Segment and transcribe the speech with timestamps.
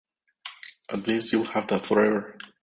[0.89, 2.35] At least you'll have that forever.